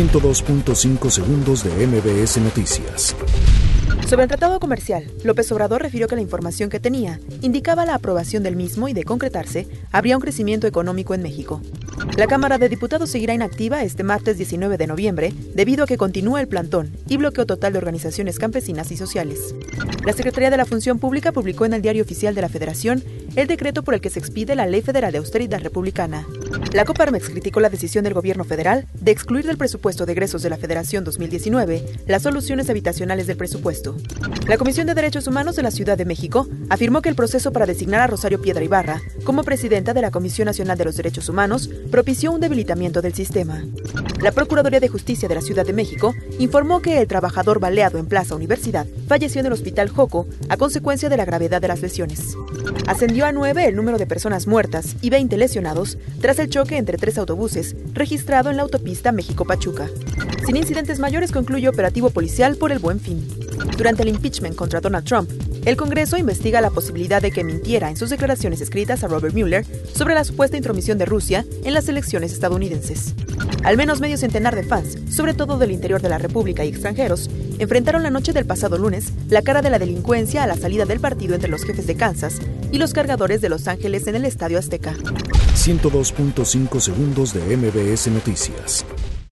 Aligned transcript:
102.5 0.00 1.10
segundos 1.10 1.62
de 1.62 1.86
MBS 1.86 2.38
Noticias. 2.38 3.14
Sobre 4.08 4.22
el 4.22 4.28
tratado 4.28 4.58
comercial, 4.58 5.04
López 5.24 5.52
Obrador 5.52 5.82
refirió 5.82 6.08
que 6.08 6.14
la 6.14 6.22
información 6.22 6.70
que 6.70 6.80
tenía 6.80 7.20
indicaba 7.42 7.84
la 7.84 7.96
aprobación 7.96 8.42
del 8.42 8.56
mismo 8.56 8.88
y 8.88 8.94
de 8.94 9.04
concretarse, 9.04 9.68
habría 9.92 10.16
un 10.16 10.22
crecimiento 10.22 10.66
económico 10.66 11.12
en 11.12 11.20
México. 11.20 11.60
La 12.16 12.26
Cámara 12.26 12.58
de 12.58 12.68
Diputados 12.68 13.10
seguirá 13.10 13.34
inactiva 13.34 13.82
este 13.82 14.02
martes 14.02 14.36
19 14.36 14.76
de 14.76 14.86
noviembre 14.86 15.32
debido 15.54 15.84
a 15.84 15.86
que 15.86 15.96
continúa 15.96 16.40
el 16.40 16.48
plantón 16.48 16.96
y 17.08 17.16
bloqueo 17.16 17.46
total 17.46 17.72
de 17.72 17.78
organizaciones 17.78 18.38
campesinas 18.38 18.90
y 18.90 18.96
sociales. 18.96 19.54
La 20.04 20.12
Secretaría 20.12 20.50
de 20.50 20.56
la 20.56 20.66
Función 20.66 20.98
Pública 20.98 21.32
publicó 21.32 21.64
en 21.64 21.72
el 21.72 21.82
Diario 21.82 22.02
Oficial 22.02 22.34
de 22.34 22.42
la 22.42 22.48
Federación 22.48 23.02
el 23.36 23.46
decreto 23.46 23.82
por 23.82 23.94
el 23.94 24.00
que 24.00 24.10
se 24.10 24.18
expide 24.18 24.56
la 24.56 24.66
Ley 24.66 24.82
Federal 24.82 25.12
de 25.12 25.18
Austeridad 25.18 25.60
Republicana. 25.60 26.26
La 26.72 26.84
Coparmex 26.84 27.30
criticó 27.30 27.60
la 27.60 27.70
decisión 27.70 28.04
del 28.04 28.14
gobierno 28.14 28.44
federal 28.44 28.86
de 29.00 29.12
excluir 29.12 29.46
del 29.46 29.56
presupuesto 29.56 30.04
de 30.04 30.12
egresos 30.12 30.42
de 30.42 30.50
la 30.50 30.56
Federación 30.56 31.04
2019 31.04 31.84
las 32.06 32.22
soluciones 32.22 32.70
habitacionales 32.70 33.26
del 33.26 33.36
presupuesto. 33.36 33.96
La 34.46 34.58
Comisión 34.58 34.86
de 34.86 34.94
Derechos 34.94 35.26
Humanos 35.26 35.56
de 35.56 35.62
la 35.62 35.70
Ciudad 35.70 35.96
de 35.96 36.04
México 36.04 36.48
afirmó 36.68 37.02
que 37.02 37.08
el 37.08 37.14
proceso 37.14 37.52
para 37.52 37.66
designar 37.66 38.00
a 38.00 38.06
Rosario 38.06 38.40
Piedra 38.40 38.64
Ibarra 38.64 39.00
como 39.24 39.44
presidenta 39.44 39.94
de 39.94 40.02
la 40.02 40.10
Comisión 40.10 40.46
Nacional 40.46 40.78
de 40.78 40.84
los 40.84 40.96
Derechos 40.96 41.28
Humanos 41.28 41.70
propició 42.00 42.32
un 42.32 42.40
debilitamiento 42.40 43.02
del 43.02 43.12
sistema. 43.12 43.62
La 44.22 44.32
Procuraduría 44.32 44.80
de 44.80 44.88
Justicia 44.88 45.28
de 45.28 45.34
la 45.34 45.42
Ciudad 45.42 45.66
de 45.66 45.74
México 45.74 46.14
informó 46.38 46.80
que 46.80 46.98
el 46.98 47.06
trabajador 47.06 47.60
baleado 47.60 47.98
en 47.98 48.06
Plaza 48.06 48.34
Universidad 48.34 48.86
falleció 49.06 49.40
en 49.40 49.48
el 49.48 49.52
Hospital 49.52 49.90
Joco 49.90 50.26
a 50.48 50.56
consecuencia 50.56 51.10
de 51.10 51.18
la 51.18 51.26
gravedad 51.26 51.60
de 51.60 51.68
las 51.68 51.82
lesiones. 51.82 52.38
Ascendió 52.86 53.26
a 53.26 53.32
nueve 53.32 53.66
el 53.66 53.76
número 53.76 53.98
de 53.98 54.06
personas 54.06 54.46
muertas 54.46 54.96
y 55.02 55.10
20 55.10 55.36
lesionados 55.36 55.98
tras 56.22 56.38
el 56.38 56.48
choque 56.48 56.78
entre 56.78 56.96
tres 56.96 57.18
autobuses 57.18 57.76
registrado 57.92 58.48
en 58.48 58.56
la 58.56 58.62
autopista 58.62 59.12
México-Pachuca. 59.12 59.90
Sin 60.46 60.56
incidentes 60.56 61.00
mayores 61.00 61.32
concluye 61.32 61.68
operativo 61.68 62.08
policial 62.08 62.56
por 62.56 62.72
el 62.72 62.78
buen 62.78 62.98
fin. 62.98 63.28
Durante 63.76 64.04
el 64.04 64.08
impeachment 64.08 64.56
contra 64.56 64.80
Donald 64.80 65.04
Trump, 65.04 65.30
el 65.64 65.76
Congreso 65.76 66.16
investiga 66.16 66.60
la 66.60 66.70
posibilidad 66.70 67.20
de 67.20 67.30
que 67.30 67.44
mintiera 67.44 67.90
en 67.90 67.96
sus 67.96 68.10
declaraciones 68.10 68.60
escritas 68.60 69.04
a 69.04 69.08
Robert 69.08 69.34
Mueller 69.34 69.64
sobre 69.94 70.14
la 70.14 70.24
supuesta 70.24 70.56
intromisión 70.56 70.98
de 70.98 71.04
Rusia 71.04 71.44
en 71.64 71.74
las 71.74 71.88
elecciones 71.88 72.32
estadounidenses. 72.32 73.14
Al 73.62 73.76
menos 73.76 74.00
medio 74.00 74.16
centenar 74.16 74.56
de 74.56 74.62
fans, 74.62 74.96
sobre 75.10 75.34
todo 75.34 75.58
del 75.58 75.70
interior 75.70 76.00
de 76.00 76.08
la 76.08 76.18
República 76.18 76.64
y 76.64 76.68
extranjeros, 76.68 77.28
enfrentaron 77.58 78.02
la 78.02 78.10
noche 78.10 78.32
del 78.32 78.46
pasado 78.46 78.78
lunes 78.78 79.12
la 79.28 79.42
cara 79.42 79.60
de 79.60 79.70
la 79.70 79.78
delincuencia 79.78 80.42
a 80.42 80.46
la 80.46 80.56
salida 80.56 80.86
del 80.86 81.00
partido 81.00 81.34
entre 81.34 81.50
los 81.50 81.64
jefes 81.64 81.86
de 81.86 81.96
Kansas 81.96 82.38
y 82.72 82.78
los 82.78 82.92
cargadores 82.92 83.40
de 83.40 83.48
Los 83.48 83.68
Ángeles 83.68 84.06
en 84.06 84.16
el 84.16 84.24
Estadio 84.24 84.58
Azteca. 84.58 84.94
102.5 84.94 86.80
segundos 86.80 87.34
de 87.34 87.56
MBS 87.56 88.08
Noticias. 88.08 88.84